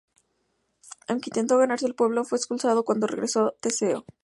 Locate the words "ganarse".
1.59-1.85